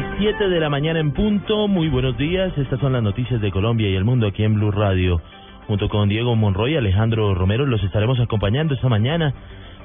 Las 0.00 0.18
7 0.18 0.50
de 0.50 0.60
la 0.60 0.68
mañana 0.68 1.00
en 1.00 1.12
punto. 1.12 1.68
Muy 1.68 1.88
buenos 1.88 2.18
días. 2.18 2.52
Estas 2.58 2.78
son 2.80 2.92
las 2.92 3.02
noticias 3.02 3.40
de 3.40 3.50
Colombia 3.50 3.88
y 3.88 3.94
el 3.94 4.04
mundo 4.04 4.26
aquí 4.26 4.42
en 4.44 4.52
Blue 4.52 4.70
Radio. 4.70 5.22
Junto 5.68 5.88
con 5.88 6.10
Diego 6.10 6.36
Monroy 6.36 6.74
y 6.74 6.76
Alejandro 6.76 7.34
Romero 7.34 7.64
los 7.64 7.82
estaremos 7.82 8.20
acompañando 8.20 8.74
esta 8.74 8.90
mañana 8.90 9.32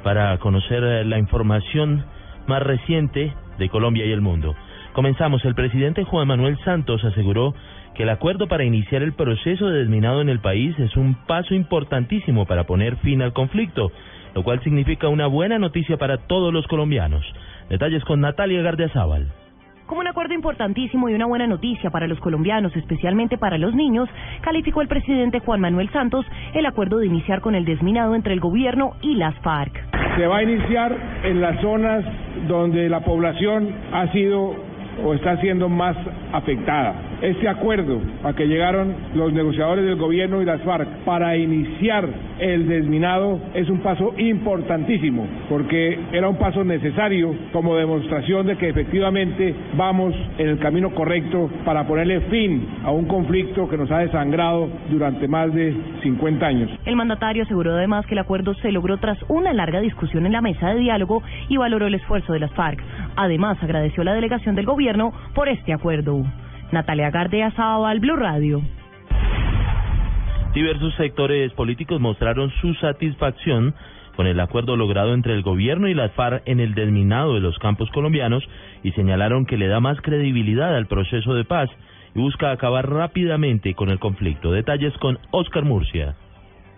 para 0.04 0.38
conocer 0.40 0.84
eh, 0.84 1.06
la 1.06 1.18
información 1.18 2.04
más 2.46 2.62
reciente 2.62 3.34
de 3.58 3.70
Colombia 3.70 4.06
y 4.06 4.12
el 4.12 4.20
mundo. 4.20 4.54
Comenzamos. 4.92 5.46
El 5.46 5.56
presidente 5.56 6.04
Juan 6.04 6.28
Manuel 6.28 6.58
Santos 6.66 7.06
aseguró 7.06 7.56
que 7.96 8.04
el 8.04 8.10
acuerdo 8.10 8.50
para 8.50 8.66
iniciar 8.66 9.04
el 9.04 9.14
proceso 9.14 9.70
de 9.70 9.80
desminado 9.80 10.20
en 10.20 10.28
el 10.28 10.40
país 10.40 10.78
es 10.78 10.98
un 10.98 11.16
paso 11.26 11.54
importantísimo 11.54 12.46
para 12.46 12.66
poner 12.66 12.98
fin 12.98 13.22
al 13.22 13.32
conflicto, 13.32 13.94
lo 14.36 14.44
cual 14.44 14.62
significa 14.62 15.08
una 15.08 15.28
buena 15.28 15.58
noticia 15.58 15.96
para 15.96 16.18
todos 16.18 16.52
los 16.52 16.68
colombianos. 16.68 17.24
Detalles 17.70 18.04
con 18.04 18.20
Natalia 18.20 18.62
Gardiazabal. 18.62 19.41
Como 19.92 20.00
un 20.00 20.08
acuerdo 20.08 20.34
importantísimo 20.34 21.10
y 21.10 21.16
una 21.16 21.26
buena 21.26 21.48
noticia 21.48 21.90
para 21.90 22.08
los 22.08 22.18
colombianos, 22.22 22.74
especialmente 22.78 23.38
para 23.38 23.58
los 23.58 23.76
niños, 23.76 24.08
calificó 24.40 24.82
el 24.82 24.88
presidente 24.88 25.42
Juan 25.42 25.60
Manuel 25.60 25.92
Santos 25.92 26.26
el 26.54 26.66
acuerdo 26.66 27.00
de 27.00 27.08
iniciar 27.08 27.42
con 27.42 27.56
el 27.56 27.66
desminado 27.66 28.16
entre 28.16 28.32
el 28.32 28.40
gobierno 28.40 28.94
y 29.02 29.16
las 29.16 29.36
FARC. 29.40 29.74
Se 30.16 30.26
va 30.28 30.38
a 30.38 30.44
iniciar 30.44 30.96
en 31.26 31.42
las 31.42 31.60
zonas 31.60 32.06
donde 32.48 32.88
la 32.88 33.02
población 33.02 33.68
ha 33.92 34.08
sido 34.14 34.56
o 35.04 35.14
está 35.14 35.36
siendo 35.42 35.68
más 35.68 35.98
afectada. 36.32 37.11
Este 37.22 37.48
acuerdo 37.48 38.02
a 38.24 38.34
que 38.34 38.48
llegaron 38.48 38.96
los 39.14 39.32
negociadores 39.32 39.86
del 39.86 39.96
gobierno 39.96 40.42
y 40.42 40.46
las 40.46 40.60
FARC 40.62 40.88
para 41.06 41.38
iniciar 41.38 42.10
el 42.40 42.68
desminado 42.68 43.40
es 43.54 43.70
un 43.70 43.78
paso 43.82 44.16
importantísimo 44.18 45.28
porque 45.48 46.00
era 46.12 46.28
un 46.28 46.38
paso 46.38 46.64
necesario 46.64 47.36
como 47.54 47.76
demostración 47.76 48.48
de 48.48 48.58
que 48.58 48.70
efectivamente 48.70 49.54
vamos 49.78 50.16
en 50.40 50.50
el 50.50 50.58
camino 50.58 50.96
correcto 50.96 51.48
para 51.64 51.86
ponerle 51.86 52.22
fin 52.22 52.68
a 52.84 52.90
un 52.90 53.06
conflicto 53.06 53.70
que 53.70 53.78
nos 53.78 53.92
ha 53.92 54.00
desangrado 54.00 54.68
durante 54.90 55.28
más 55.28 55.54
de 55.54 55.76
50 56.02 56.44
años. 56.44 56.72
El 56.86 56.96
mandatario 56.96 57.44
aseguró 57.44 57.76
además 57.76 58.08
que 58.08 58.16
el 58.16 58.20
acuerdo 58.20 58.56
se 58.56 58.72
logró 58.72 58.98
tras 58.98 59.20
una 59.28 59.54
larga 59.54 59.80
discusión 59.80 60.26
en 60.26 60.32
la 60.32 60.42
mesa 60.42 60.70
de 60.70 60.80
diálogo 60.80 61.22
y 61.50 61.58
valoró 61.58 61.86
el 61.86 61.94
esfuerzo 61.94 62.34
de 62.34 62.40
las 62.40 62.52
FARC. 62.54 62.82
Además, 63.16 63.60
agradeció 63.62 64.04
la 64.04 64.16
delegación 64.16 64.56
del 64.56 64.66
gobierno 64.66 65.14
por 65.36 65.50
este 65.50 65.72
acuerdo. 65.72 66.24
Natalia 66.72 67.10
Gardea 67.12 67.52
al 67.58 68.00
Blue 68.00 68.16
Radio. 68.16 68.62
Diversos 70.54 70.94
sectores 70.96 71.52
políticos 71.54 72.00
mostraron 72.00 72.50
su 72.62 72.74
satisfacción 72.76 73.74
con 74.16 74.28
el 74.28 74.40
acuerdo 74.40 74.76
logrado 74.76 75.14
entre 75.14 75.34
el 75.34 75.42
gobierno 75.42 75.88
y 75.88 75.94
las 75.94 76.12
FARC 76.14 76.44
en 76.46 76.60
el 76.60 76.74
desminado 76.74 77.34
de 77.34 77.40
los 77.42 77.58
campos 77.60 77.90
colombianos 77.92 78.44
y 78.84 78.92
señalaron 78.92 79.46
que 79.46 79.58
le 79.58 79.68
da 79.68 79.80
más 79.80 80.00
credibilidad 80.02 80.76
al 80.76 80.88
proceso 80.88 81.34
de 81.34 81.46
paz 81.46 81.70
y 82.16 82.20
busca 82.20 82.52
acabar 82.52 82.90
rápidamente 82.90 83.74
con 83.74 83.90
el 83.90 84.00
conflicto. 84.00 84.52
Detalles 84.52 84.94
con 84.98 85.20
Oscar 85.32 85.64
Murcia. 85.64 86.16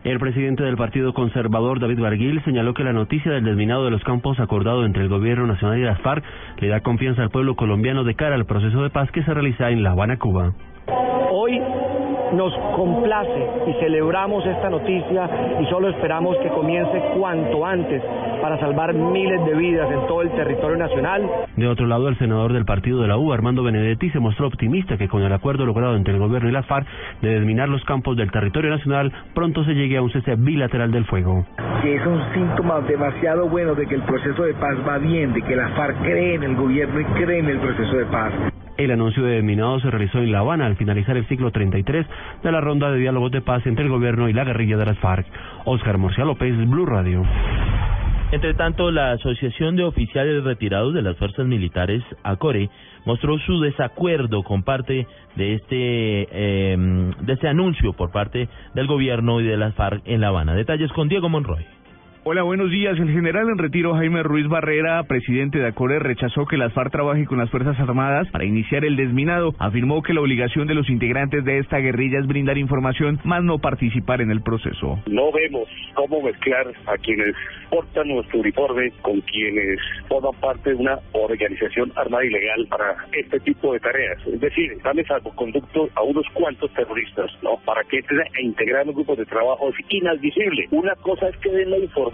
El 0.04 0.20
presidente 0.20 0.64
del 0.64 0.76
Partido 0.76 1.14
Conservador, 1.14 1.80
David 1.80 2.02
Barguil, 2.02 2.44
señaló 2.44 2.74
que 2.74 2.84
la 2.84 2.92
noticia 2.92 3.32
del 3.32 3.46
desminado 3.46 3.86
de 3.86 3.92
los 3.92 4.04
campos 4.04 4.38
acordado 4.38 4.86
entre 4.86 5.02
el 5.02 5.08
Gobierno 5.08 5.48
Nacional 5.48 5.80
y 5.80 5.84
las 5.84 6.02
FARC 6.02 6.26
le 6.60 6.68
da 6.68 6.82
confianza 6.82 7.22
al 7.22 7.30
pueblo 7.30 7.56
colombiano 7.56 8.04
de 8.04 8.14
cara 8.14 8.36
al 8.36 8.46
proceso 8.46 8.84
de 8.84 8.90
paz 8.90 9.10
que 9.12 9.24
se 9.24 9.34
realiza 9.34 9.70
en 9.70 9.82
La 9.82 9.92
Habana, 9.92 10.18
Cuba. 10.20 10.52
Hoy 11.32 11.58
nos 12.34 12.54
complace 12.76 13.48
y 13.68 13.74
celebramos 13.80 14.46
esta 14.46 14.70
noticia 14.70 15.30
y 15.62 15.66
solo 15.68 15.90
esperamos 15.90 16.38
que 16.38 16.50
comience 16.50 17.02
cuanto 17.18 17.66
antes 17.66 18.02
para 18.42 18.60
salvar 18.60 18.94
miles 18.94 19.46
de 19.46 19.54
vidas 19.56 19.90
en 19.92 20.06
todo 20.08 20.22
el 20.22 20.32
territorio 20.32 20.78
nacional. 20.78 21.30
De 21.56 21.68
otro 21.68 21.86
lado, 21.86 22.10
el 22.10 22.18
senador 22.18 22.52
del 22.52 22.66
partido 22.66 23.02
de 23.02 23.08
la 23.08 23.18
U, 23.18 23.32
Armando 23.32 23.64
Benedetti, 23.64 24.10
se 24.10 24.20
mostró 24.20 24.48
optimista 24.48 24.98
que 24.98 25.08
con 25.08 25.22
el 25.22 25.32
acuerdo 25.32 25.66
logrado 25.66 25.96
entre 25.96 26.14
el 26.14 26.20
gobierno 26.20 26.50
y 26.50 26.52
la 26.52 26.64
FARC 26.64 26.88
de 27.22 27.36
desminar 27.36 27.70
los 27.70 27.84
campos 27.86 28.18
del 28.18 28.32
territorio 28.32 28.72
nacional, 28.72 29.14
pronto 29.34 29.64
se 29.64 29.74
llegue 29.74 29.98
a 29.98 30.02
un 30.02 30.12
cese 30.12 30.36
bilateral 30.36 30.92
del 30.92 31.06
fuego. 31.06 31.46
Que 31.82 31.96
es 31.96 32.06
un 32.06 32.22
síntoma 32.34 32.82
demasiado 32.82 33.48
bueno 33.48 33.76
de 33.76 33.86
que 33.88 33.96
el 33.96 34.04
proceso 34.04 34.44
de 34.44 34.54
paz 34.56 34.76
va 34.88 34.98
bien, 34.98 35.34
de 35.34 35.42
que 35.42 35.56
la 35.56 35.70
FARC 35.70 36.02
cree 36.02 36.36
en 36.36 36.44
el 36.44 36.56
gobierno 36.56 37.00
y 37.00 37.06
cree 37.06 37.40
en 37.40 37.48
el 37.48 37.60
proceso 37.60 37.96
de 37.96 38.06
paz. 38.06 38.34
El 38.76 38.90
anuncio 38.90 39.24
de 39.24 39.36
desminado 39.36 39.80
se 39.80 39.92
realizó 39.92 40.18
en 40.18 40.32
La 40.32 40.40
Habana 40.40 40.66
al 40.66 40.76
finalizar 40.78 41.16
el 41.16 41.28
ciclo 41.28 41.52
33 41.52 42.08
de 42.42 42.52
la 42.52 42.60
ronda 42.60 42.92
de 42.92 43.00
diálogos 43.00 43.32
de 43.32 43.42
paz 43.42 43.66
entre 43.68 43.86
el 43.86 43.92
gobierno 43.92 44.30
y 44.30 44.34
la 44.34 44.44
guerrilla 44.44 44.78
de 44.78 44.86
las 44.86 44.98
FARC. 44.98 45.28
Oscar 45.66 46.00
Murcia 46.00 46.26
López, 46.26 46.58
Blue 46.68 46.86
Radio. 46.86 47.24
Entre 48.32 48.56
tanto, 48.56 48.90
la 48.90 49.12
Asociación 49.12 49.76
de 49.76 49.84
Oficiales 49.84 50.44
Retirados 50.44 50.96
de 50.96 51.04
las 51.04 51.16
Fuerzas 51.18 51.46
Militares, 51.46 52.02
ACORE, 52.24 52.68
mostró 53.06 53.38
su 53.38 53.60
desacuerdo 53.60 54.42
con 54.42 54.64
parte 54.64 55.06
de 55.36 55.54
este, 55.54 56.28
eh, 56.32 56.76
de 57.22 57.34
este 57.34 57.48
anuncio 57.48 57.94
por 57.94 58.12
parte 58.12 58.50
del 58.74 58.88
gobierno 58.88 59.40
y 59.40 59.44
de 59.44 59.56
las 59.56 59.76
FARC 59.76 60.02
en 60.06 60.20
La 60.20 60.30
Habana. 60.30 60.56
Detalles 60.56 60.92
con 60.94 61.10
Diego 61.10 61.30
Monroy. 61.30 61.64
Hola, 62.26 62.44
buenos 62.44 62.72
días. 62.72 62.98
El 62.98 63.12
general 63.12 63.50
en 63.50 63.58
retiro 63.58 63.96
Jaime 63.96 64.24
Ruiz 64.24 64.48
Barrera, 64.48 65.04
presidente 65.04 65.60
de 65.60 65.68
ACORE, 65.68 66.00
rechazó 66.00 66.46
que 66.46 66.56
las 66.56 66.72
FARC 66.72 66.90
trabajen 66.90 67.26
con 67.26 67.38
las 67.38 67.50
Fuerzas 67.50 67.78
Armadas 67.82 68.30
para 68.32 68.46
iniciar 68.46 68.86
el 68.86 68.96
desminado. 68.96 69.54
Afirmó 69.60 70.02
que 70.02 70.14
la 70.14 70.22
obligación 70.22 70.66
de 70.66 70.74
los 70.74 70.90
integrantes 70.90 71.44
de 71.44 71.58
esta 71.58 71.80
guerrilla 71.80 72.20
es 72.20 72.26
brindar 72.26 72.58
información, 72.58 73.20
más 73.26 73.44
no 73.44 73.60
participar 73.60 74.22
en 74.22 74.32
el 74.32 74.42
proceso. 74.42 75.00
No 75.06 75.34
vemos 75.34 75.68
cómo 75.96 76.22
mezclar 76.22 76.68
a 76.86 76.98
quienes 77.00 77.36
portan 77.70 78.08
nuestro 78.08 78.40
uniforme 78.40 78.92
con 79.02 79.20
quienes 79.20 79.80
forman 80.08 80.40
parte 80.40 80.70
de 80.70 80.76
una 80.78 81.00
organización 81.12 81.92
armada 81.98 82.24
ilegal 82.24 82.66
para 82.70 83.06
este 83.12 83.38
tipo 83.42 83.74
de 83.74 83.82
tareas. 83.82 84.26
Es 84.28 84.40
decir, 84.40 84.72
darle 84.82 85.04
salvoconducto 85.04 85.90
a 85.96 86.04
unos 86.04 86.26
cuantos 86.34 86.72
terroristas, 86.72 87.30
¿no? 87.42 87.58
Para 87.66 87.84
que 87.84 87.98
entren 87.98 88.22
a 88.22 88.42
integrar 88.42 88.86
grupos 88.86 89.18
de 89.18 89.26
trabajo 89.26 89.68
es 89.68 89.76
inadmisible. 89.90 90.68
Una 90.72 90.96
cosa 90.96 91.28
es 91.28 91.36
que 91.40 91.52
den 91.52 91.70
la 91.70 91.80
información 91.80 92.13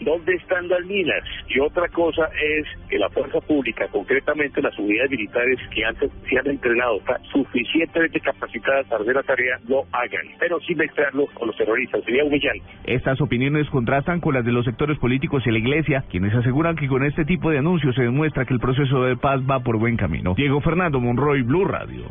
dónde 0.00 0.34
están 0.34 0.68
las 0.68 0.84
minas 0.86 1.22
y 1.48 1.58
otra 1.60 1.88
cosa 1.88 2.28
es 2.40 2.66
que 2.88 2.98
la 2.98 3.08
fuerza 3.10 3.40
pública, 3.40 3.86
concretamente 3.88 4.62
las 4.62 4.78
unidades 4.78 5.10
militares 5.10 5.58
que 5.74 5.84
antes 5.84 6.10
se 6.28 6.38
han 6.38 6.46
entrenado, 6.46 7.00
suficientemente 7.32 8.20
capacitadas 8.20 8.86
para 8.86 9.02
hacer 9.02 9.14
la 9.14 9.22
tarea, 9.22 9.58
lo 9.68 9.84
hagan, 9.92 10.26
pero 10.38 10.60
sin 10.60 10.78
mezclarlo 10.78 11.26
con 11.34 11.48
los 11.48 11.56
terroristas, 11.56 12.04
sería 12.04 12.24
humillante. 12.24 12.62
Estas 12.84 13.20
opiniones 13.20 13.68
contrastan 13.70 14.20
con 14.20 14.34
las 14.34 14.44
de 14.44 14.52
los 14.52 14.64
sectores 14.64 14.98
políticos 14.98 15.42
y 15.46 15.50
la 15.50 15.58
Iglesia, 15.58 16.04
quienes 16.10 16.34
aseguran 16.34 16.76
que 16.76 16.88
con 16.88 17.04
este 17.04 17.24
tipo 17.24 17.50
de 17.50 17.58
anuncios 17.58 17.94
se 17.94 18.02
demuestra 18.02 18.44
que 18.44 18.54
el 18.54 18.60
proceso 18.60 19.02
de 19.04 19.16
paz 19.16 19.40
va 19.48 19.60
por 19.60 19.78
buen 19.78 19.96
camino. 19.96 20.34
Diego 20.36 20.60
Fernando 20.60 21.00
Monroy, 21.00 21.42
Blue 21.42 21.64
Radio. 21.64 22.04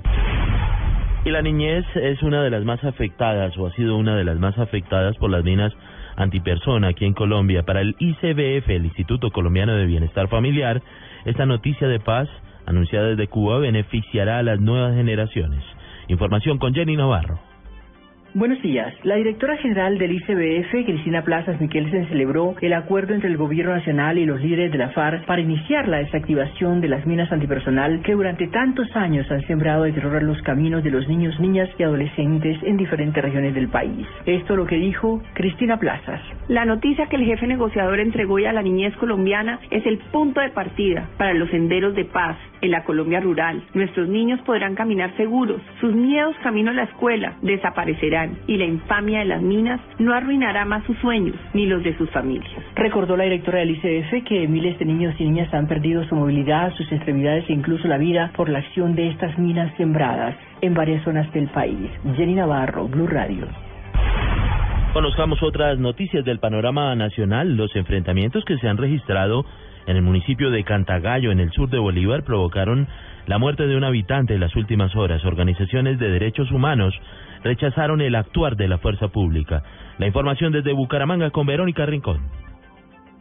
Y 1.24 1.30
la 1.30 1.44
niñez 1.44 1.86
es 1.96 2.24
una 2.24 2.42
de 2.42 2.50
las 2.50 2.66
más 2.66 2.84
afectadas 2.84 3.56
o 3.56 3.68
ha 3.68 3.72
sido 3.74 3.96
una 3.96 4.16
de 4.16 4.24
las 4.24 4.40
más 4.40 4.58
afectadas 4.58 5.16
por 5.18 5.30
las 5.30 5.44
minas 5.44 5.72
antipersona 6.16 6.88
aquí 6.88 7.06
en 7.06 7.14
Colombia. 7.14 7.62
Para 7.62 7.82
el 7.82 7.96
ICBF, 8.00 8.68
el 8.70 8.86
Instituto 8.86 9.30
Colombiano 9.30 9.76
de 9.76 9.86
Bienestar 9.86 10.30
Familiar, 10.30 10.82
esta 11.26 11.46
noticia 11.46 11.88
de 11.88 12.00
paz 12.00 12.28
anunciada 12.66 13.10
desde 13.10 13.28
Cuba 13.28 13.60
beneficiará 13.60 14.40
a 14.40 14.44
las 14.44 14.60
nuevas 14.60 14.96
generaciones. 14.96 15.64
Información 16.08 16.58
con 16.58 16.74
Jenny 16.74 16.96
Navarro. 16.96 17.51
Buenos 18.34 18.62
días. 18.62 18.94
La 19.04 19.16
directora 19.16 19.58
general 19.58 19.98
del 19.98 20.14
ICBF, 20.14 20.86
Cristina 20.86 21.22
Plazas 21.22 21.60
Miquelsen, 21.60 22.08
celebró 22.08 22.56
el 22.62 22.72
acuerdo 22.72 23.14
entre 23.14 23.28
el 23.28 23.36
Gobierno 23.36 23.74
Nacional 23.74 24.18
y 24.18 24.26
los 24.26 24.40
líderes 24.40 24.72
de 24.72 24.78
la 24.78 24.92
FARC 24.92 25.26
para 25.26 25.42
iniciar 25.42 25.90
la 25.90 25.98
desactivación 25.98 26.80
de 26.80 26.88
las 26.88 27.06
minas 27.06 27.30
antipersonal 27.30 28.02
que 28.04 28.14
durante 28.14 28.48
tantos 28.48 28.88
años 28.96 29.30
han 29.30 29.46
sembrado 29.48 29.84
de 29.84 29.92
terror 29.92 30.24
los 30.24 30.42
caminos 30.44 30.82
de 30.82 30.92
los 30.92 31.10
niños, 31.10 31.38
niñas 31.42 31.68
y 31.78 31.84
adolescentes 31.84 32.58
en 32.64 32.78
diferentes 32.78 33.22
regiones 33.22 33.54
del 33.54 33.68
país. 33.68 34.08
Esto 34.26 34.56
lo 34.56 34.66
que 34.66 34.78
dijo 34.78 35.22
Cristina 35.34 35.76
Plazas. 35.76 36.22
La 36.48 36.64
noticia 36.64 37.08
que 37.08 37.18
el 37.18 37.26
jefe 37.26 37.48
negociador 37.48 38.00
entregó 38.00 38.38
a 38.38 38.54
la 38.54 38.62
niñez 38.62 38.96
colombiana 38.96 39.60
es 39.72 39.86
el 39.86 39.98
punto 39.98 40.40
de 40.40 40.52
partida 40.52 41.10
para 41.18 41.34
los 41.34 41.50
senderos 41.50 41.96
de 41.96 42.06
paz 42.06 42.38
en 42.62 42.72
la 42.72 42.84
Colombia 42.84 43.20
rural. 43.20 43.64
Nuestros 43.74 44.08
niños 44.08 44.40
podrán 44.46 44.76
caminar 44.76 45.16
seguros, 45.18 45.62
sus 45.80 45.94
miedos 45.94 46.36
camino 46.44 46.72
a 46.72 46.74
la 46.74 46.84
escuela 46.84 47.36
desaparecerán 47.42 48.38
y 48.48 48.58
la 48.58 48.66
infamia 48.66 49.20
de 49.20 49.26
las 49.26 49.42
minas 49.42 49.80
no 50.00 50.14
arruinará 50.14 50.66
más 50.66 50.86
sus 50.86 50.98
sueños 51.00 51.36
ni 51.54 51.66
los 51.66 51.84
de 51.84 51.98
sus 51.98 52.10
familias. 52.12 52.52
Recordó 52.76 53.18
la 53.18 53.26
directora 53.26 53.60
del 53.60 53.72
ICF 53.72 54.24
que 54.26 54.48
miles 54.48 54.78
de 54.80 54.86
niños 54.86 55.16
y 55.20 55.26
niñas 55.26 55.54
han 55.54 55.68
perdido 55.68 56.04
su 56.06 56.16
movilidad, 56.16 56.74
sus 56.76 56.92
extremidades 56.92 57.50
e 57.50 57.54
incluso 57.54 57.88
la 57.88 57.98
vida 57.98 58.32
por 58.36 58.50
la 58.50 58.60
acción 58.60 58.96
de 58.96 59.10
estas 59.10 59.38
minas 59.38 59.76
sembradas 59.78 60.36
en 60.62 60.74
varias 60.74 61.04
zonas 61.04 61.32
del 61.34 61.48
país. 61.50 61.90
Jenny 62.16 62.36
Navarro, 62.36 62.88
Blue 62.88 63.08
Radio. 63.08 63.48
Conozcamos 64.94 65.42
otras 65.42 65.80
noticias 65.80 66.26
del 66.26 66.40
panorama 66.40 66.94
nacional. 66.96 67.56
Los 67.56 67.74
enfrentamientos 67.78 68.44
que 68.44 68.58
se 68.58 68.68
han 68.68 68.76
registrado 68.76 69.46
en 69.88 69.96
el 69.96 70.02
municipio 70.02 70.52
de 70.52 70.64
Cantagallo, 70.64 71.32
en 71.32 71.40
el 71.40 71.52
sur 71.52 71.70
de 71.70 71.80
Bolívar, 71.80 72.24
provocaron 72.24 72.88
la 73.28 73.38
muerte 73.38 73.68
de 73.68 73.76
un 73.76 73.84
habitante 73.84 74.34
en 74.34 74.40
las 74.40 74.56
últimas 74.56 74.96
horas. 74.96 75.24
Organizaciones 75.26 76.00
de 76.00 76.10
derechos 76.10 76.52
humanos 76.52 76.94
rechazaron 77.44 78.02
el 78.02 78.16
actuar 78.16 78.56
de 78.56 78.68
la 78.68 78.78
fuerza 78.78 79.08
pública. 79.10 79.64
La 79.98 80.08
información 80.08 80.52
desde 80.52 80.74
Bucaramanga 80.74 81.32
con 81.32 81.46
Verónica 81.46 81.86
Rincón. 81.86 82.22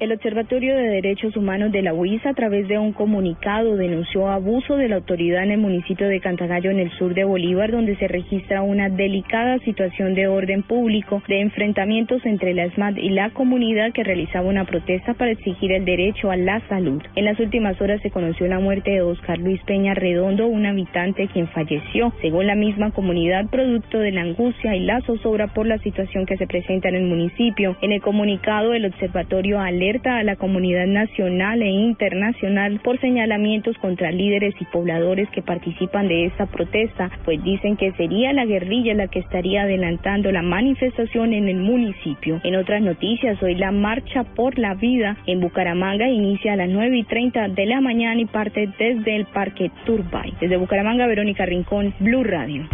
El 0.00 0.12
Observatorio 0.12 0.76
de 0.76 0.88
Derechos 0.88 1.37
Humanos 1.37 1.73
de 1.73 1.82
la 1.82 1.93
UIS, 1.93 2.25
a 2.25 2.32
través 2.32 2.67
de 2.69 2.79
un 2.79 2.94
comunicado, 2.94 3.76
denunció 3.76 4.31
abuso 4.31 4.79
de 4.79 4.88
la 4.88 4.97
autoridad 4.97 5.43
en 5.43 5.50
el 5.50 5.58
municipio 5.58 6.08
de 6.08 6.20
Cantagallo, 6.20 6.70
en 6.70 6.81
el 6.81 6.91
sur 6.93 7.12
de 7.12 7.25
Bolívar, 7.25 7.70
donde 7.70 7.97
se 7.97 8.08
registra 8.08 8.62
una 8.62 8.88
delicada 8.88 9.58
situación 9.58 10.14
de 10.14 10.26
orden 10.26 10.62
público, 10.62 11.23
de 11.29 11.43
enfrentamientos 11.43 12.25
entre 12.25 12.55
la 12.55 12.64
ESMAD 12.64 12.97
y 12.97 13.11
la 13.11 13.29
comunidad 13.35 13.93
que 13.93 14.02
realizaba 14.02 14.49
una 14.49 14.64
protesta 14.64 15.12
para 15.12 15.32
exigir 15.32 15.70
el 15.70 15.85
derecho 15.85 16.31
a 16.31 16.37
la 16.38 16.67
salud. 16.70 17.03
En 17.14 17.26
las 17.26 17.38
últimas 17.38 17.79
horas 17.79 18.00
se 18.00 18.11
conoció 18.11 18.46
la 18.46 18.58
muerte 18.58 18.93
de 18.93 19.03
Oscar 19.03 19.37
Luis 19.37 19.61
Peña 19.64 19.93
Redondo, 19.93 20.46
un 20.46 20.64
habitante 20.64 21.29
quien 21.29 21.46
falleció, 21.49 22.14
según 22.23 22.46
la 22.46 22.55
misma 22.55 22.91
comunidad, 22.93 23.50
producto 23.50 23.99
de 23.99 24.12
la 24.12 24.23
angustia 24.23 24.75
y 24.75 24.81
la 24.81 25.03
zozobra 25.03 25.49
por 25.49 25.67
la 25.67 25.76
situación 25.76 26.25
que 26.25 26.38
se 26.38 26.46
presenta 26.46 26.88
en 26.88 26.94
el 26.94 27.05
municipio. 27.05 27.76
En 27.82 27.93
el 27.93 28.00
comunicado, 28.00 28.73
el 28.73 28.87
observatorio 28.87 29.61
alerta 29.61 29.90
a 29.91 30.23
la 30.23 30.37
comunidad 30.37 30.87
nacional 30.87 31.63
e 31.63 31.69
internacional 31.69 32.81
por 32.83 33.01
señalamientos 33.01 33.77
contra 33.79 34.13
líderes 34.13 34.55
y 34.61 34.65
pobladores 34.67 35.29
que 35.31 35.43
participan 35.43 36.07
de 36.07 36.27
esta 36.27 36.47
protesta, 36.47 37.11
pues 37.25 37.43
dicen 37.43 37.77
que 37.77 37.91
sería 37.93 38.33
la 38.33 38.45
guerrilla 38.45 38.95
la 38.95 39.09
que 39.09 39.19
estaría 39.19 39.63
adelantando 39.63 40.31
la 40.31 40.43
manifestación 40.43 41.33
en 41.33 41.49
el 41.49 41.57
municipio. 41.57 42.41
En 42.45 42.55
otras 42.55 42.83
noticias, 42.83 43.43
hoy 43.43 43.57
la 43.57 43.73
Marcha 43.73 44.23
por 44.23 44.59
la 44.59 44.75
Vida 44.75 45.17
en 45.27 45.41
Bucaramanga 45.41 46.09
inicia 46.09 46.53
a 46.53 46.57
las 46.57 46.69
9 46.69 46.97
y 46.97 47.03
30 47.05 47.49
de 47.49 47.67
la 47.67 47.81
mañana 47.81 48.21
y 48.21 48.27
parte 48.27 48.69
desde 48.79 49.17
el 49.17 49.27
Parque 49.27 49.71
Turbay. 49.85 50.35
Desde 50.41 50.57
Bucaramanga, 50.57 51.07
Verónica 51.07 51.47
Rincón, 51.47 51.95
Blue 51.99 52.23
Radio. 52.23 52.69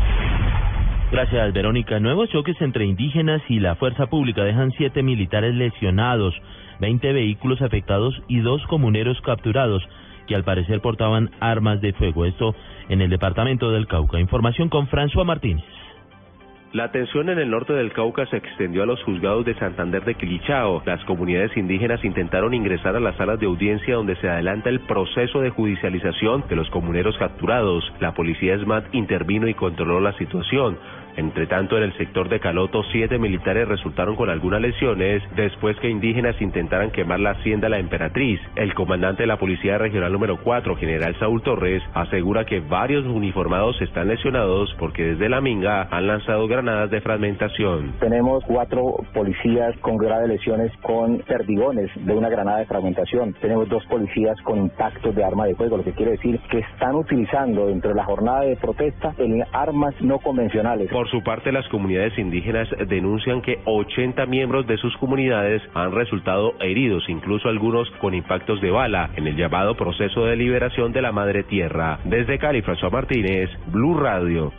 Gracias, 1.16 1.54
Verónica. 1.54 1.98
Nuevos 1.98 2.28
choques 2.28 2.60
entre 2.60 2.84
indígenas 2.84 3.40
y 3.48 3.58
la 3.58 3.74
fuerza 3.76 4.04
pública 4.04 4.44
dejan 4.44 4.70
siete 4.72 5.02
militares 5.02 5.54
lesionados. 5.54 6.34
20 6.80 7.10
vehículos 7.14 7.62
afectados 7.62 8.22
y 8.28 8.40
dos 8.40 8.62
comuneros 8.66 9.18
capturados 9.22 9.82
que 10.26 10.34
al 10.34 10.44
parecer 10.44 10.82
portaban 10.82 11.30
armas 11.40 11.80
de 11.80 11.94
fuego. 11.94 12.26
Esto 12.26 12.54
en 12.90 13.00
el 13.00 13.08
departamento 13.08 13.70
del 13.70 13.86
Cauca. 13.86 14.20
Información 14.20 14.68
con 14.68 14.88
François 14.88 15.24
Martínez. 15.24 15.64
La 16.72 16.92
tensión 16.92 17.30
en 17.30 17.38
el 17.38 17.48
norte 17.48 17.72
del 17.72 17.94
Cauca 17.94 18.26
se 18.26 18.36
extendió 18.36 18.82
a 18.82 18.86
los 18.86 19.02
juzgados 19.04 19.46
de 19.46 19.54
Santander 19.54 20.04
de 20.04 20.16
Quilichao. 20.16 20.82
Las 20.84 21.02
comunidades 21.06 21.56
indígenas 21.56 22.04
intentaron 22.04 22.52
ingresar 22.52 22.94
a 22.94 23.00
las 23.00 23.16
salas 23.16 23.40
de 23.40 23.46
audiencia 23.46 23.94
donde 23.94 24.16
se 24.16 24.28
adelanta 24.28 24.68
el 24.68 24.80
proceso 24.80 25.40
de 25.40 25.48
judicialización 25.48 26.44
de 26.50 26.56
los 26.56 26.68
comuneros 26.68 27.16
capturados. 27.16 27.90
La 28.00 28.12
policía 28.12 28.58
SMAT 28.58 28.94
intervino 28.94 29.48
y 29.48 29.54
controló 29.54 30.00
la 30.00 30.12
situación. 30.18 30.76
Entre 31.16 31.46
tanto, 31.46 31.76
en 31.76 31.84
el 31.84 31.96
sector 31.96 32.28
de 32.28 32.40
Caloto, 32.40 32.82
siete 32.92 33.18
militares 33.18 33.68
resultaron 33.68 34.16
con 34.16 34.30
algunas 34.30 34.60
lesiones 34.60 35.22
después 35.34 35.76
que 35.78 35.88
indígenas 35.88 36.40
intentaran 36.40 36.90
quemar 36.90 37.20
la 37.20 37.30
hacienda 37.30 37.68
La 37.68 37.78
Emperatriz. 37.78 38.40
El 38.54 38.74
comandante 38.74 39.22
de 39.22 39.26
la 39.26 39.38
Policía 39.38 39.78
Regional 39.78 40.12
número 40.12 40.38
4, 40.42 40.76
general 40.76 41.16
Saúl 41.18 41.42
Torres, 41.42 41.82
asegura 41.94 42.44
que 42.44 42.60
varios 42.60 43.04
uniformados 43.06 43.80
están 43.80 44.08
lesionados 44.08 44.74
porque 44.78 45.04
desde 45.04 45.28
la 45.28 45.40
Minga 45.40 45.88
han 45.90 46.06
lanzado 46.06 46.46
granadas 46.48 46.90
de 46.90 47.00
fragmentación. 47.00 47.94
Tenemos 48.00 48.44
cuatro 48.46 48.96
policías 49.14 49.76
con 49.80 49.96
graves 49.96 50.28
lesiones 50.28 50.72
con 50.82 51.18
perdigones 51.18 51.90
de 51.94 52.14
una 52.14 52.28
granada 52.28 52.58
de 52.58 52.66
fragmentación. 52.66 53.34
Tenemos 53.40 53.68
dos 53.68 53.84
policías 53.86 54.40
con 54.42 54.58
impactos 54.58 55.14
de 55.14 55.24
arma 55.24 55.46
de 55.46 55.54
fuego, 55.54 55.76
lo 55.76 55.84
que 55.84 55.92
quiere 55.92 56.12
decir 56.12 56.38
que 56.50 56.58
están 56.58 56.94
utilizando 56.94 57.66
dentro 57.66 57.90
de 57.90 57.96
la 57.96 58.04
jornada 58.04 58.40
de 58.40 58.56
protesta 58.56 59.14
armas 59.52 59.94
no 60.00 60.18
convencionales. 60.18 60.90
Por 60.90 61.05
su 61.06 61.22
parte, 61.22 61.52
las 61.52 61.68
comunidades 61.68 62.18
indígenas 62.18 62.68
denuncian 62.88 63.42
que 63.42 63.58
80 63.64 64.26
miembros 64.26 64.66
de 64.66 64.76
sus 64.78 64.96
comunidades 64.96 65.62
han 65.74 65.92
resultado 65.92 66.54
heridos, 66.60 67.08
incluso 67.08 67.48
algunos 67.48 67.90
con 68.00 68.14
impactos 68.14 68.60
de 68.60 68.70
bala, 68.70 69.10
en 69.16 69.26
el 69.26 69.36
llamado 69.36 69.74
proceso 69.74 70.24
de 70.24 70.36
liberación 70.36 70.92
de 70.92 71.02
la 71.02 71.12
Madre 71.12 71.42
Tierra. 71.44 71.98
Desde 72.04 72.38
Cali, 72.38 72.62
François 72.62 72.92
Martínez, 72.92 73.50
Blue 73.68 73.98
Radio. 73.98 74.52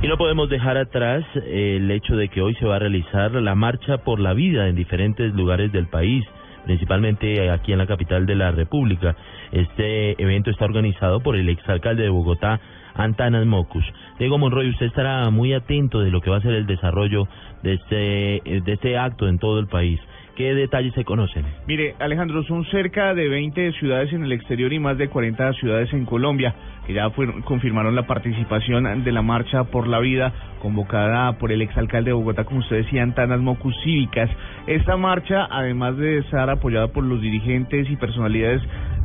Y 0.00 0.06
no 0.06 0.16
podemos 0.16 0.48
dejar 0.48 0.76
atrás 0.76 1.24
el 1.44 1.90
hecho 1.90 2.14
de 2.14 2.28
que 2.28 2.40
hoy 2.40 2.54
se 2.54 2.66
va 2.66 2.76
a 2.76 2.78
realizar 2.78 3.32
la 3.32 3.56
marcha 3.56 3.98
por 3.98 4.20
la 4.20 4.32
vida 4.32 4.68
en 4.68 4.76
diferentes 4.76 5.34
lugares 5.34 5.72
del 5.72 5.88
país, 5.88 6.24
principalmente 6.64 7.50
aquí 7.50 7.72
en 7.72 7.78
la 7.78 7.86
capital 7.86 8.24
de 8.24 8.36
la 8.36 8.52
República. 8.52 9.16
Este 9.50 10.20
evento 10.22 10.50
está 10.50 10.66
organizado 10.66 11.20
por 11.20 11.34
el 11.34 11.48
exalcalde 11.48 12.04
de 12.04 12.10
Bogotá, 12.10 12.60
Antanas 12.98 13.46
Mocus. 13.46 13.84
Diego 14.18 14.38
Monroy, 14.38 14.68
usted 14.70 14.86
estará 14.86 15.30
muy 15.30 15.54
atento 15.54 16.00
de 16.00 16.10
lo 16.10 16.20
que 16.20 16.30
va 16.30 16.36
a 16.36 16.42
ser 16.42 16.52
el 16.52 16.66
desarrollo 16.66 17.28
de 17.62 17.74
este, 17.74 18.42
de 18.44 18.72
este 18.72 18.98
acto 18.98 19.28
en 19.28 19.38
todo 19.38 19.58
el 19.60 19.68
país. 19.68 20.00
¿Qué 20.36 20.54
detalles 20.54 20.94
se 20.94 21.04
conocen? 21.04 21.44
Mire, 21.66 21.96
Alejandro, 21.98 22.44
son 22.44 22.64
cerca 22.66 23.12
de 23.12 23.28
20 23.28 23.72
ciudades 23.72 24.12
en 24.12 24.22
el 24.22 24.30
exterior 24.30 24.72
y 24.72 24.78
más 24.78 24.96
de 24.96 25.08
40 25.08 25.52
ciudades 25.54 25.92
en 25.92 26.04
Colombia 26.04 26.54
que 26.86 26.94
ya 26.94 27.10
confirmaron 27.44 27.94
la 27.94 28.06
participación 28.06 29.04
de 29.04 29.12
la 29.12 29.20
Marcha 29.20 29.64
por 29.64 29.86
la 29.86 29.98
Vida 29.98 30.32
convocada 30.62 31.38
por 31.38 31.52
el 31.52 31.60
exalcalde 31.60 32.10
de 32.10 32.14
Bogotá, 32.14 32.44
como 32.44 32.60
usted 32.60 32.76
decía, 32.76 33.02
Antanas 33.02 33.40
Mocus 33.40 33.74
Cívicas. 33.84 34.30
Esta 34.66 34.96
marcha, 34.96 35.46
además 35.50 35.98
de 35.98 36.18
estar 36.18 36.48
apoyada 36.48 36.88
por 36.88 37.04
los 37.04 37.20
dirigentes 37.20 37.90
y 37.90 37.96
personalidades 37.96 38.62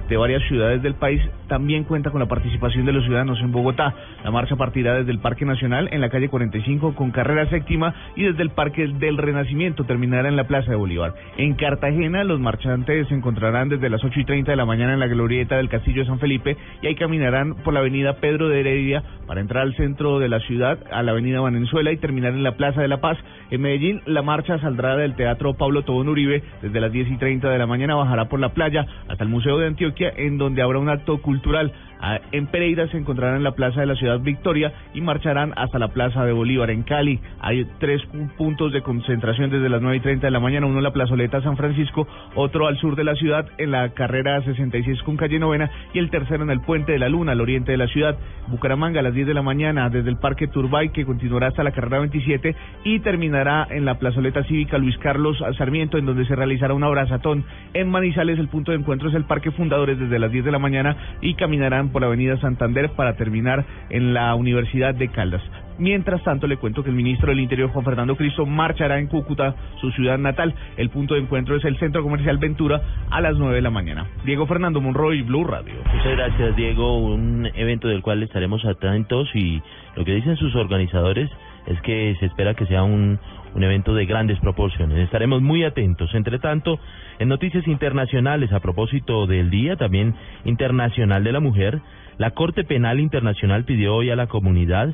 de 0.09 0.17
varias 0.17 0.43
ciudades 0.47 0.81
del 0.81 0.95
país, 0.95 1.21
también 1.47 1.83
cuenta 1.83 2.11
con 2.11 2.19
la 2.19 2.27
participación 2.27 2.85
de 2.85 2.93
los 2.93 3.03
ciudadanos 3.05 3.39
en 3.39 3.51
Bogotá. 3.51 3.93
La 4.23 4.31
marcha 4.31 4.55
partirá 4.55 4.95
desde 4.95 5.11
el 5.11 5.19
Parque 5.19 5.45
Nacional 5.45 5.89
en 5.91 6.01
la 6.01 6.09
calle 6.09 6.29
45 6.29 6.95
con 6.95 7.11
carrera 7.11 7.49
séptima 7.49 7.93
y 8.15 8.23
desde 8.23 8.43
el 8.43 8.49
Parque 8.49 8.87
del 8.87 9.17
Renacimiento 9.17 9.85
terminará 9.85 10.29
en 10.29 10.35
la 10.35 10.45
Plaza 10.45 10.71
de 10.71 10.77
Bolívar. 10.77 11.13
En 11.37 11.53
Cartagena 11.55 12.23
los 12.23 12.39
marchantes 12.39 13.07
se 13.07 13.15
encontrarán 13.15 13.69
desde 13.69 13.89
las 13.89 14.03
8 14.03 14.19
y 14.19 14.25
30 14.25 14.51
de 14.51 14.57
la 14.57 14.65
mañana 14.65 14.93
en 14.93 14.99
la 14.99 15.07
glorieta 15.07 15.57
del 15.57 15.69
Castillo 15.69 16.01
de 16.01 16.07
San 16.07 16.19
Felipe 16.19 16.57
y 16.81 16.87
ahí 16.87 16.95
caminarán 16.95 17.55
por 17.63 17.73
la 17.73 17.79
avenida 17.79 18.17
Pedro 18.17 18.49
de 18.49 18.59
Heredia 18.59 19.03
para 19.27 19.41
entrar 19.41 19.63
al 19.63 19.75
centro 19.75 20.19
de 20.19 20.27
la 20.27 20.39
ciudad, 20.41 20.79
a 20.91 21.01
la 21.03 21.11
avenida 21.11 21.39
Valenzuela 21.39 21.91
y 21.91 21.97
terminar 21.97 22.33
en 22.33 22.43
la 22.43 22.55
Plaza 22.57 22.81
de 22.81 22.87
la 22.87 22.99
Paz. 22.99 23.17
En 23.51 23.61
Medellín 23.61 24.01
la 24.05 24.21
marcha 24.21 24.59
saldrá 24.59 24.97
del 24.97 25.15
Teatro 25.15 25.53
Pablo 25.53 25.83
Tobón 25.83 26.09
Uribe 26.09 26.43
desde 26.61 26.81
las 26.81 26.91
10 26.91 27.11
y 27.11 27.17
30 27.17 27.49
de 27.49 27.57
la 27.57 27.67
mañana, 27.67 27.95
bajará 27.95 28.25
por 28.25 28.39
la 28.39 28.49
playa 28.49 28.85
hasta 29.07 29.23
el 29.23 29.29
Museo 29.29 29.57
de 29.59 29.67
Antioquia 29.67 29.92
en 29.99 30.37
donde 30.37 30.61
habrá 30.61 30.79
un 30.79 30.89
acto 30.89 31.21
cultural. 31.21 31.73
Ah, 32.05 32.19
en 32.33 32.47
Pereira 32.47 32.85
se 32.89 32.97
encontrarán 32.97 33.37
en 33.37 33.43
la 33.43 33.53
plaza 33.53 33.79
de 33.79 33.85
la 33.85 33.95
ciudad 33.95 34.19
Victoria 34.19 34.73
y 34.93 34.99
marcharán 34.99 35.53
hasta 35.55 35.79
la 35.79 35.87
plaza 35.87 36.25
de 36.25 36.33
Bolívar. 36.33 36.69
En 36.69 36.83
Cali 36.83 37.21
hay 37.39 37.65
tres 37.79 38.01
puntos 38.37 38.73
de 38.73 38.81
concentración 38.81 39.49
desde 39.49 39.69
las 39.69 39.81
9 39.81 39.95
y 39.95 39.99
30 40.01 40.27
de 40.27 40.31
la 40.31 40.41
mañana, 40.41 40.65
uno 40.65 40.79
en 40.79 40.83
la 40.83 40.91
plazoleta 40.91 41.41
San 41.41 41.55
Francisco, 41.55 42.05
otro 42.35 42.67
al 42.67 42.77
sur 42.77 42.97
de 42.97 43.05
la 43.05 43.15
ciudad 43.15 43.47
en 43.57 43.71
la 43.71 43.87
carrera 43.93 44.41
66 44.43 45.01
con 45.03 45.15
calle 45.15 45.39
Novena 45.39 45.71
y 45.93 45.99
el 45.99 46.09
tercero 46.09 46.43
en 46.43 46.49
el 46.49 46.59
Puente 46.59 46.91
de 46.91 46.99
la 46.99 47.07
Luna, 47.07 47.31
al 47.31 47.39
oriente 47.39 47.71
de 47.71 47.77
la 47.77 47.87
ciudad. 47.87 48.17
Bucaramanga 48.49 48.99
a 48.99 49.03
las 49.03 49.13
10 49.13 49.27
de 49.27 49.33
la 49.33 49.41
mañana 49.41 49.89
desde 49.89 50.09
el 50.09 50.17
Parque 50.17 50.49
Turbay 50.49 50.89
que 50.89 51.05
continuará 51.05 51.47
hasta 51.47 51.63
la 51.63 51.71
carrera 51.71 51.99
27 51.99 52.53
y 52.83 52.99
terminará 52.99 53.65
en 53.69 53.85
la 53.85 53.97
plazoleta 53.97 54.43
cívica 54.43 54.77
Luis 54.77 54.97
Carlos 54.97 55.41
Sarmiento 55.57 55.97
en 55.97 56.05
donde 56.05 56.25
se 56.25 56.35
realizará 56.35 56.73
un 56.73 56.83
abrazatón. 56.83 57.45
En 57.73 57.89
Manizales 57.89 58.39
el 58.39 58.49
punto 58.49 58.73
de 58.73 58.79
encuentro 58.79 59.07
es 59.07 59.15
el 59.15 59.23
Parque 59.23 59.51
Fundadores 59.51 59.97
desde 59.97 60.19
las 60.19 60.33
10 60.33 60.43
de 60.43 60.51
la 60.51 60.59
mañana 60.59 60.97
y 61.21 61.35
caminarán 61.35 61.92
por 61.93 62.01
la 62.01 62.07
Avenida 62.07 62.37
Santander 62.41 62.89
para 62.89 63.15
terminar 63.15 63.65
en 63.89 64.13
la 64.13 64.35
Universidad 64.35 64.93
de 64.93 65.07
Caldas. 65.07 65.41
Mientras 65.77 66.23
tanto, 66.23 66.47
le 66.47 66.57
cuento 66.57 66.83
que 66.83 66.89
el 66.89 66.95
ministro 66.95 67.29
del 67.29 67.39
Interior, 67.39 67.69
Juan 67.69 67.85
Fernando 67.85 68.15
Cristo, 68.15 68.45
marchará 68.45 68.99
en 68.99 69.07
Cúcuta, 69.07 69.55
su 69.81 69.91
ciudad 69.91 70.17
natal. 70.17 70.53
El 70.77 70.89
punto 70.89 71.15
de 71.15 71.21
encuentro 71.21 71.55
es 71.55 71.65
el 71.65 71.77
Centro 71.79 72.03
Comercial 72.03 72.37
Ventura 72.37 72.81
a 73.09 73.21
las 73.21 73.37
9 73.37 73.55
de 73.55 73.61
la 73.61 73.69
mañana. 73.69 74.07
Diego 74.25 74.45
Fernando 74.45 74.81
Monroy, 74.81 75.21
Blue 75.23 75.43
Radio. 75.43 75.75
Muchas 75.93 76.11
gracias, 76.15 76.55
Diego. 76.55 76.97
Un 76.99 77.49
evento 77.55 77.87
del 77.87 78.01
cual 78.01 78.21
estaremos 78.23 78.63
atentos 78.65 79.29
y 79.33 79.61
lo 79.95 80.05
que 80.05 80.13
dicen 80.13 80.35
sus 80.37 80.55
organizadores 80.55 81.29
es 81.65 81.79
que 81.81 82.15
se 82.19 82.25
espera 82.25 82.53
que 82.53 82.65
sea 82.65 82.83
un, 82.83 83.19
un 83.55 83.63
evento 83.63 83.93
de 83.93 84.05
grandes 84.05 84.39
proporciones. 84.39 84.97
Estaremos 84.99 85.41
muy 85.41 85.63
atentos. 85.63 86.13
Entre 86.13 86.39
tanto, 86.39 86.79
en 87.19 87.29
noticias 87.29 87.67
internacionales, 87.67 88.51
a 88.51 88.59
propósito 88.59 89.27
del 89.27 89.49
Día 89.49 89.75
también 89.75 90.15
Internacional 90.45 91.23
de 91.23 91.31
la 91.31 91.39
Mujer, 91.39 91.81
la 92.17 92.31
Corte 92.31 92.63
Penal 92.63 92.99
Internacional 92.99 93.63
pidió 93.65 93.95
hoy 93.95 94.09
a 94.09 94.15
la 94.15 94.27
comunidad 94.27 94.93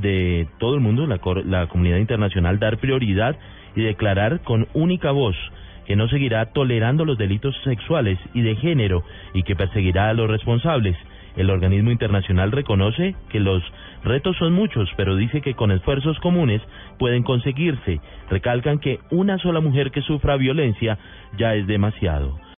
de 0.00 0.48
todo 0.58 0.74
el 0.74 0.80
mundo, 0.80 1.06
la, 1.06 1.20
la 1.44 1.66
comunidad 1.68 1.98
internacional, 1.98 2.58
dar 2.58 2.78
prioridad 2.78 3.36
y 3.76 3.82
declarar 3.82 4.40
con 4.40 4.66
única 4.74 5.10
voz 5.10 5.36
que 5.86 5.96
no 5.96 6.08
seguirá 6.08 6.46
tolerando 6.46 7.04
los 7.04 7.18
delitos 7.18 7.56
sexuales 7.64 8.18
y 8.34 8.42
de 8.42 8.56
género 8.56 9.02
y 9.34 9.42
que 9.42 9.56
perseguirá 9.56 10.08
a 10.08 10.14
los 10.14 10.28
responsables. 10.30 10.96
El 11.36 11.50
organismo 11.50 11.90
internacional 11.90 12.52
reconoce 12.52 13.14
que 13.28 13.40
los 13.40 13.62
retos 14.04 14.36
son 14.36 14.52
muchos, 14.52 14.88
pero 14.96 15.16
dice 15.16 15.40
que 15.40 15.54
con 15.54 15.70
esfuerzos 15.70 16.18
comunes 16.20 16.60
pueden 16.98 17.22
conseguirse. 17.22 18.00
Recalcan 18.28 18.78
que 18.78 18.98
una 19.10 19.38
sola 19.38 19.60
mujer 19.60 19.90
que 19.90 20.02
sufra 20.02 20.36
violencia 20.36 20.98
ya 21.38 21.54
es 21.54 21.66
demasiado. 21.66 22.40